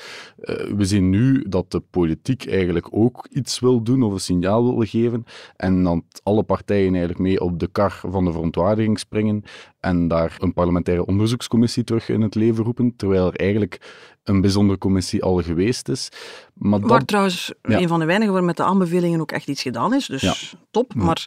[0.77, 4.65] we zien nu dat de politiek eigenlijk eigenlijk ook iets wil doen of een signaal
[4.65, 5.25] wil geven.
[5.57, 9.45] En dan alle partijen eigenlijk mee op de kar van de verontwaardiging springen
[9.81, 13.81] en daar een parlementaire onderzoekscommissie terug in het leven roepen, terwijl er eigenlijk
[14.25, 16.09] een bijzondere commissie al geweest is.
[16.55, 19.95] Maar Waar trouwens een van de weinigen waar met de aanbevelingen ook echt iets gedaan
[19.95, 20.95] is, dus top.
[20.95, 21.27] Maar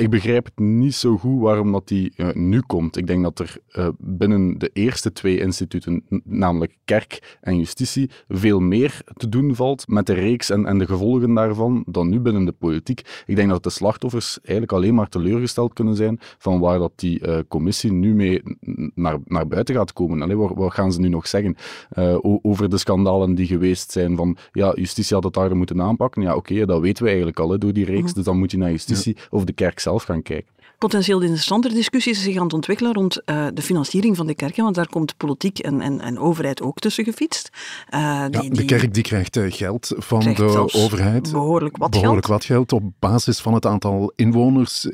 [0.00, 2.96] ik begrijp het niet zo goed waarom dat die uh, nu komt.
[2.96, 8.60] Ik denk dat er uh, binnen de eerste twee instituten, namelijk kerk en justitie, veel
[8.60, 12.44] meer te doen valt met de reeks en, en de gevolgen daarvan dan nu binnen
[12.44, 13.22] de politiek.
[13.26, 17.26] Ik denk dat de slachtoffers eigenlijk alleen maar teleurgesteld kunnen zijn van waar dat die
[17.26, 18.42] uh, commissie nu mee
[18.94, 20.22] naar, naar buiten gaat komen.
[20.22, 21.56] Allee, wat, wat gaan ze nu nog zeggen
[22.42, 26.22] over de schandalen die geweest zijn van ja, justitie had het harder moeten aanpakken.
[26.22, 28.14] Ja, oké, dat weten we eigenlijk al hè, door die reeks, mhm.
[28.14, 32.22] dus dan moet je naar justitie of de kerk zelf gaan kijken potentieel interessante discussies
[32.22, 35.58] zich aan het ontwikkelen rond uh, de financiering van de kerken, want daar komt politiek
[35.58, 37.50] en, en, en overheid ook tussen gefietst.
[37.94, 41.32] Uh, die, ja, de kerk die krijgt uh, geld van de overheid.
[41.32, 42.38] Behoorlijk wat behoorlijk geld.
[42.38, 44.86] wat geld op basis van het aantal inwoners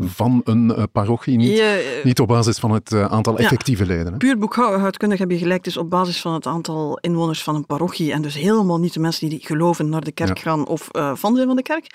[0.00, 1.62] van een parochie, niet,
[2.02, 4.12] niet op basis van het aantal effectieve ja, leden.
[4.12, 4.18] Hè?
[4.18, 8.12] Puur boekhoudkundig heb je gelijk, dus op basis van het aantal inwoners van een parochie
[8.12, 11.46] en dus helemaal niet de mensen die geloven naar de kerk gaan of van zijn
[11.46, 11.86] van de kerk.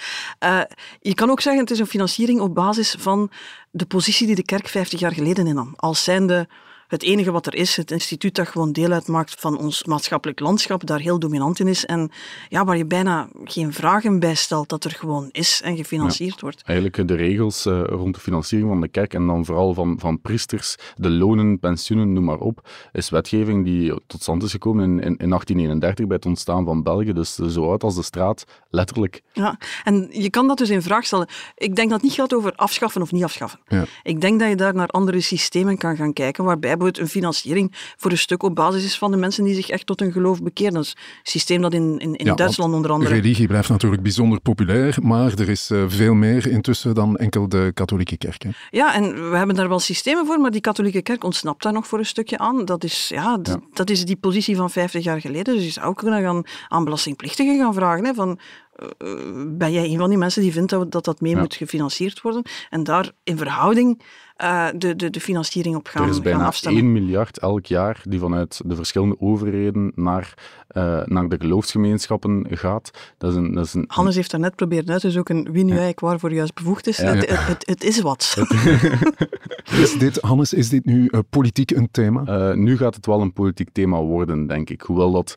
[0.99, 3.29] je kan ook zeggen, het is een financiering op basis van
[3.71, 5.73] de positie die de kerk 50 jaar geleden innam.
[5.75, 6.47] Als zijnde
[6.87, 10.85] het enige wat er is, het instituut dat gewoon deel uitmaakt van ons maatschappelijk landschap,
[10.85, 12.11] daar heel dominant in is en
[12.49, 16.61] ja, waar je bijna geen vragen bij stelt, dat er gewoon is en gefinancierd wordt.
[16.65, 20.21] Eigenlijk de regels uh, rond de financiering van de kerk en dan vooral van, van
[20.21, 24.91] priesters, de lonen, pensioenen, noem maar op, is wetgeving die tot stand is gekomen in,
[24.91, 29.21] in, in 1831 bij het ontstaan van België, dus zo oud als de straat, letterlijk.
[29.33, 31.27] Ja, en je kan dat dus in vraag stellen.
[31.55, 33.59] Ik denk dat het niet gaat over afschaffen of niet afschaffen.
[33.67, 33.85] Ja.
[34.03, 37.71] Ik denk dat je daar naar andere systemen kan gaan kijken, waarbij bijvoorbeeld een financiering
[37.97, 40.43] voor een stuk op basis is van de mensen die zich echt tot hun geloof
[40.43, 40.73] bekeren.
[40.73, 43.13] Dat is een systeem dat in, in, in Duitsland onder andere...
[43.13, 47.71] Religie blijft natuurlijk bijzonder populair, maar er is uh, veel meer intussen dan enkel de
[47.73, 48.43] katholieke kerk.
[48.43, 48.49] Hè?
[48.69, 51.87] Ja, en we hebben daar wel systemen voor, maar die katholieke kerk ontsnapt daar nog
[51.87, 52.65] voor een stukje aan.
[52.65, 53.59] Dat is, ja, ja.
[53.73, 55.55] dat is die positie van 50 jaar geleden.
[55.55, 58.39] Dus je zou kunnen gaan aan belastingplichtigen gaan vragen hè, van
[58.77, 59.09] eh,
[59.47, 62.43] ben jij een van die mensen die vindt dat dat, dat mee moet gefinancierd worden?
[62.69, 64.01] En daar in verhouding
[64.41, 66.81] uh, de, de, de financiering op gaan, er is bijna afstemmen.
[66.81, 70.33] 1 miljard elk jaar die vanuit de verschillende overheden naar,
[70.77, 72.91] uh, naar de geloofsgemeenschappen gaat.
[73.17, 75.69] Dat is een, dat is een, Hannes heeft daarnet proberen uit te zoeken wie nu
[75.69, 76.97] eigenlijk waarvoor juist bevoegd is.
[76.97, 77.05] Ja.
[77.05, 78.37] Het, het, het, het, is wat.
[79.81, 82.53] is dit, Hannes, is dit nu uh, politiek een thema?
[82.53, 84.81] nu gaat het wel een politiek thema worden, denk ik.
[84.81, 85.35] Hoewel dat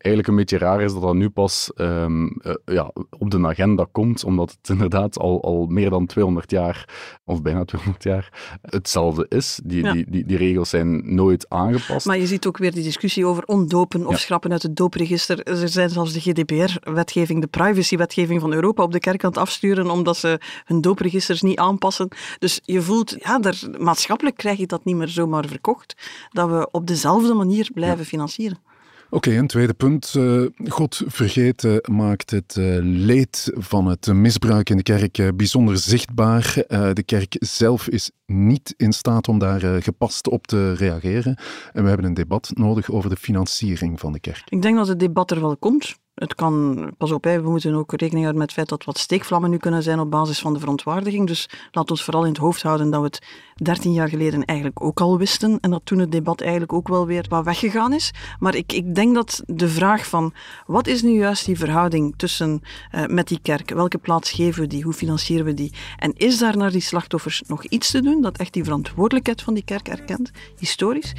[0.00, 3.86] eigenlijk een beetje raar is dat dat nu pas um, uh, ja, op de agenda
[3.92, 6.88] komt, omdat het inderdaad al, al meer dan 200 jaar,
[7.24, 9.60] of bijna 200 jaar, hetzelfde is.
[9.64, 9.92] Die, ja.
[9.92, 12.06] die, die, die, regels zijn nooit aangepast.
[12.06, 14.18] Maar je ziet ook weer die discussie over ondopen of ja.
[14.18, 15.42] schrappen uit het doopregister.
[15.42, 19.90] Er zijn zelfs de GDPR-wetgeving, de privacy-wetgeving van Europa op de kerk aan het afsturen,
[19.90, 22.08] omdat ze hun doopregisters niet aanpassen.
[22.38, 25.96] Dus je voelt, ja, daar, maatschappelijk krijg je dat niet meer zomaar verkocht,
[26.30, 28.68] dat we op dezelfde manier blijven financieren.
[29.12, 30.14] Oké, een tweede punt.
[30.16, 35.76] Uh, God vergeten maakt het uh, leed van het misbruik in de kerk uh, bijzonder
[35.76, 36.54] zichtbaar.
[36.92, 41.38] de kerk zelf is niet in staat om daar gepast op te reageren.
[41.72, 44.42] En we hebben een debat nodig over de financiering van de kerk.
[44.48, 45.96] Ik denk dat het debat er wel komt.
[46.20, 49.50] Het kan, pas op, we moeten ook rekening houden met het feit dat wat steekvlammen
[49.50, 51.26] nu kunnen zijn op basis van de verontwaardiging.
[51.26, 53.22] Dus laat ons vooral in het hoofd houden dat we het
[53.54, 57.06] 13 jaar geleden eigenlijk ook al wisten en dat toen het debat eigenlijk ook wel
[57.06, 58.10] weer wat weggegaan is.
[58.38, 60.32] Maar ik, ik denk dat de vraag van
[60.66, 62.60] wat is nu juist die verhouding tussen
[62.94, 66.38] uh, met die kerk, welke plaats geven we die, hoe financieren we die en is
[66.38, 69.88] daar naar die slachtoffers nog iets te doen dat echt die verantwoordelijkheid van die kerk
[69.88, 71.12] erkent, historisch?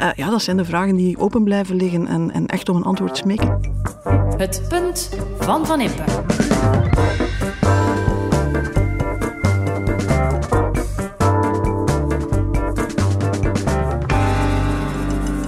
[0.00, 2.84] Uh, ja, dat zijn de vragen die open blijven liggen en, en echt om een
[2.84, 3.74] antwoord smeken.
[4.46, 6.04] Het punt van Van Impe.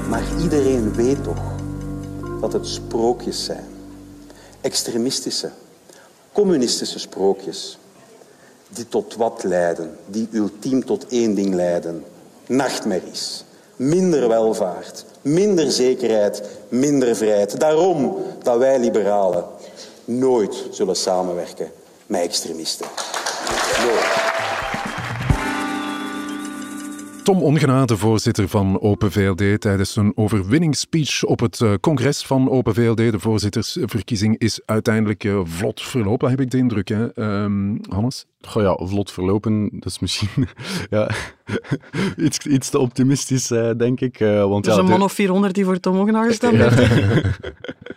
[0.08, 1.42] Maar iedereen weet toch
[2.40, 3.64] dat het sprookjes zijn.
[4.60, 5.50] Extremistische,
[6.32, 7.78] communistische sprookjes.
[8.68, 9.96] Die tot wat leiden?
[10.06, 12.04] Die ultiem tot één ding leiden.
[12.46, 13.44] Nachtmerries.
[13.76, 17.60] Minder welvaart, minder zekerheid, minder vrijheid.
[17.60, 19.44] Daarom dat wij liberalen
[20.04, 21.70] nooit zullen samenwerken
[22.06, 22.86] met extremisten.
[27.28, 32.50] Tom Ongena, de voorzitter van Open VLD, tijdens een overwinningsspeech op het eh, congres van
[32.50, 32.96] Open VLD.
[32.96, 36.88] De voorzittersverkiezing is uiteindelijk uh, vlot verlopen, heb ik de indruk.
[36.88, 37.20] Hè?
[37.42, 38.26] Um, Hannes?
[38.40, 40.28] Goh ja, vlot verlopen, dat is misschien
[40.90, 41.10] ja,
[42.26, 44.20] iets, iets te optimistisch, uh, denk ik.
[44.20, 47.38] Uh, want, er is ja, een man of 400 die voor Tom Ongena gestemd heeft.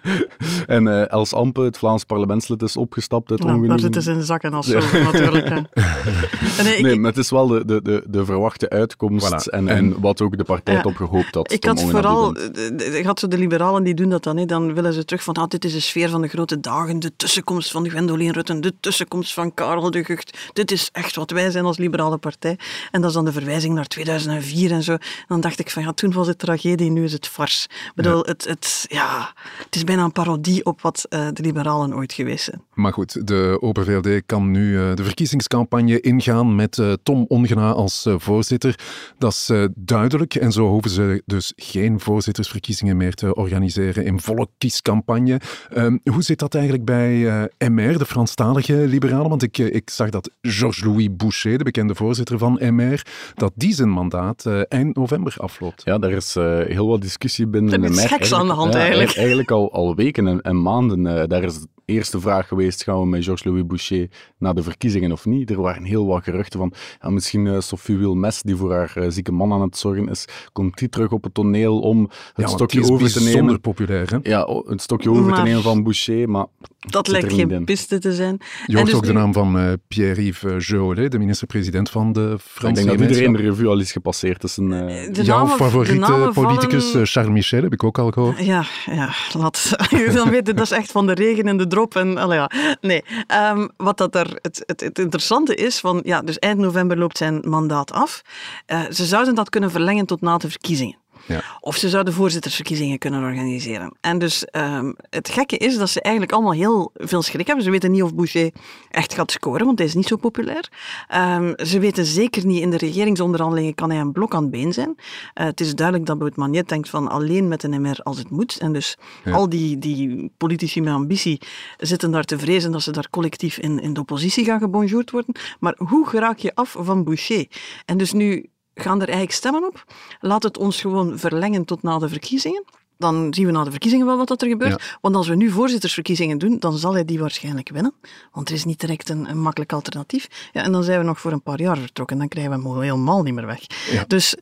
[0.67, 3.69] en uh, Els Ampe, het Vlaams parlementslid, is opgestapt uit nou, ongeveer...
[3.69, 5.49] Daar zitten ze in zakken als zo, natuurlijk.
[5.49, 9.49] nee, ik, nee, maar het is wel de, de, de, de verwachte uitkomst voilà.
[9.49, 11.51] en, en, wat ook de partij ja, op gehoopt had.
[11.51, 12.37] Ik had vooral...
[12.77, 15.33] Ik had zo de liberalen die doen dat dan, hè, dan willen ze terug van
[15.33, 18.73] ah, dit is de sfeer van de grote dagen, de tussenkomst van Gwendoline Rutten, de
[18.79, 22.59] tussenkomst van Karel de Gucht, dit is echt wat wij zijn als liberale partij.
[22.91, 24.97] En dat is dan de verwijzing naar 2004 en zo.
[25.27, 27.63] Dan dacht ik van, ja, toen was het tragedie, nu is het fars.
[27.63, 28.31] Ik bedoel, ja.
[28.31, 29.33] Het, het, ja,
[29.65, 32.61] het is bijna een parodie op wat uh, de liberalen ooit geweest zijn.
[32.73, 37.71] Maar goed, de Open VLD kan nu uh, de verkiezingscampagne ingaan met uh, Tom Ongena
[37.71, 38.75] als voorzitter.
[39.17, 44.47] Dat is duidelijk en zo hoeven ze dus geen voorzittersverkiezingen meer te organiseren in volle
[44.57, 45.39] kiescampagne.
[45.69, 49.29] Ehm, hoe zit dat eigenlijk bij MR, de Franstalige liberalen?
[49.29, 53.01] Want ik, ik zag dat Georges-Louis Boucher, de bekende voorzitter van MR,
[53.35, 55.81] dat die zijn mandaat uh, eind november afloopt.
[55.85, 57.85] Ja, daar is uh, heel wat discussie binnen de MR.
[57.85, 59.15] Er is geks aan de hand ja, eigenlijk.
[59.15, 61.05] Eigenlijk al, al weken en, en maanden.
[61.05, 65.25] Uh, daar is eerste vraag geweest, gaan we met Georges-Louis Boucher naar de verkiezingen of
[65.25, 65.49] niet?
[65.49, 69.51] Er waren heel wat geruchten van, ja, misschien Sophie Wilmes, die voor haar zieke man
[69.53, 73.11] aan het zorgen is, komt die terug op het toneel om het ja, stokje over
[73.11, 73.61] te nemen.
[73.61, 74.17] populair, hè?
[74.23, 76.45] Ja, het stokje over Maar- te nemen van Boucher, maar
[76.79, 77.65] Dat lijkt geen in.
[77.65, 78.37] piste te zijn.
[78.65, 82.81] Je hoort dus ook de naam van eh, Pierre-Yves Jolet, de minister-president van de Franse
[82.81, 84.41] ik denk dat iedereen de revue al is gepasseerd.
[84.41, 87.99] Dus een, eh, De Jouw namen- favoriete politicus, vallen- eh, Charles Michel, heb ik ook
[87.99, 88.45] al gehoord.
[88.45, 89.69] Ja, ja, laat.
[90.13, 91.95] Dan weet je, dat is echt van de regen en de drop.
[91.95, 92.51] En, ja.
[92.81, 96.97] Nee, ehm, wat dat er, het, het, het interessante is, van, ja, dus eind november
[96.97, 98.21] loopt zijn mandaat af.
[98.65, 100.97] Eh, ze zouden dat kunnen verlengen tot na de verkiezingen.
[101.25, 101.43] Ja.
[101.59, 103.97] Of ze zouden voorzittersverkiezingen kunnen organiseren.
[104.01, 107.65] En dus ehm, het gekke is dat ze eigenlijk allemaal heel veel schrik hebben.
[107.65, 108.51] Ze weten niet of Boucher
[108.89, 110.69] echt gaat scoren, want hij is niet zo populair.
[111.07, 114.73] Ehm, ze weten zeker niet, in de regeringsonderhandelingen kan hij een blok aan het been
[114.73, 114.95] zijn.
[115.33, 118.29] Eh, het is duidelijk dat Bout Magnet denkt van alleen met een MR als het
[118.29, 118.57] moet.
[118.57, 119.31] En dus Ja.
[119.31, 121.41] al die, die politici met ambitie
[121.77, 125.35] zitten daar te vrezen dat ze daar collectief in, in de oppositie gaan gebonjourd worden.
[125.59, 127.45] Maar hoe geraak je af van Boucher?
[127.85, 129.85] En dus nu gaan er eigenlijk stemmen op.
[130.19, 132.63] Laat het ons gewoon verlengen tot na de verkiezingen.
[132.97, 134.97] Dan zien we na de verkiezingen wel wat dat er gebeurt.
[135.01, 137.93] Want als we nu voorzittersverkiezingen doen, dan zal hij die waarschijnlijk winnen.
[138.31, 140.49] Want er is niet direct een, een makkelijk alternatief.
[140.53, 142.17] Ja, en dan zijn we nog voor een paar jaar vertrokken.
[142.17, 143.59] Dan krijgen we hem helemaal niet meer weg.
[143.91, 144.03] Ja.
[144.07, 144.35] Dus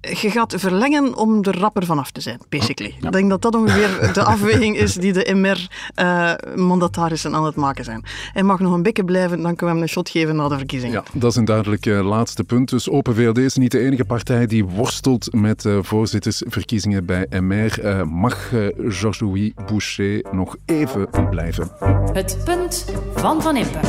[0.00, 2.94] je gaat verlengen om er rapper vanaf te zijn, basically.
[3.00, 8.04] Ik denk dat dat ongeveer de afweging is die de MR-mandatarissen aan het maken zijn.
[8.32, 10.56] Hij mag nog een beetje blijven, dan kunnen we hem een shot geven na de
[10.56, 10.94] verkiezingen.
[10.94, 12.68] Ja, dat is een duidelijk eh, laatste punt.
[12.68, 17.80] Dus Open VLD is niet de enige partij die worstelt met eh, voorzittersverkiezingen bij MR.
[17.80, 21.70] Eh, mag eh, Georges-Louis Boucher nog even blijven?
[22.12, 22.84] Het punt
[23.14, 23.80] van Van Impe.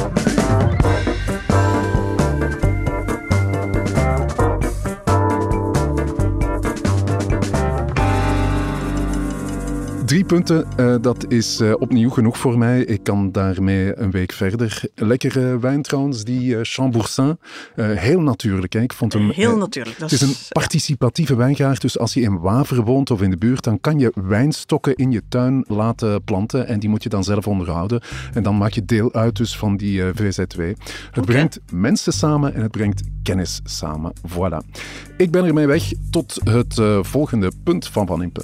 [10.19, 12.83] Drie punten, uh, dat is uh, opnieuw genoeg voor mij.
[12.83, 14.81] Ik kan daarmee een week verder.
[14.95, 17.37] Lekkere wijn trouwens, die uh, Chamboursin.
[17.75, 18.73] heel natuurlijk.
[18.73, 18.81] Hè.
[18.81, 19.99] Ik vond hem, heel natuurlijk.
[19.99, 21.81] Dat het is een participatieve wijngaard.
[21.81, 25.11] Dus als je in Waver woont of in de buurt, dan kan je wijnstokken in
[25.11, 26.67] je tuin laten planten.
[26.67, 28.01] En die moet je dan zelf onderhouden.
[28.33, 30.59] En dan maak je deel uit dus van die VZW.
[30.59, 30.77] Het
[31.09, 31.23] okay.
[31.23, 34.13] brengt mensen samen en het brengt kennis samen.
[34.27, 34.79] Voilà.
[35.17, 38.41] Ik ben ermee weg tot het volgende punt van Van Impe.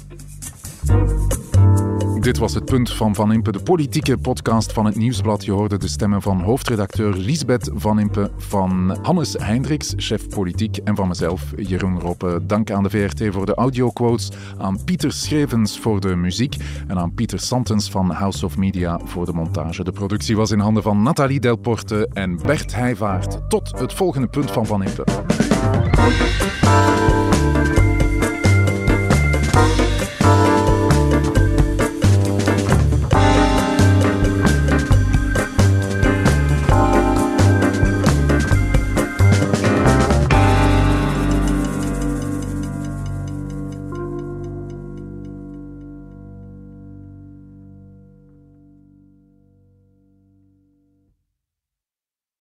[2.26, 5.44] Dit was het punt van Van Impe, de politieke podcast van het Nieuwsblad.
[5.44, 10.96] Je hoorde de stemmen van hoofdredacteur Lisbeth Van Impe, van Hannes Hendricks, chef politiek, en
[10.96, 12.40] van mezelf, Jeroen Roppe.
[12.46, 17.14] Dank aan de VRT voor de audioquotes, aan Pieter Schrevens voor de muziek en aan
[17.14, 19.84] Pieter Santens van House of Media voor de montage.
[19.84, 23.48] De productie was in handen van Nathalie Delporte en Bert Heijvaart.
[23.48, 25.04] Tot het volgende punt van Van Impe.